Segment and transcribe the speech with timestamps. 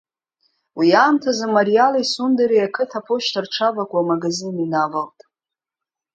[0.77, 5.17] Уи аамҭазы Мариали Сундери ақыҭа аԥошьҭа рҽавакуа амагазин инавалт.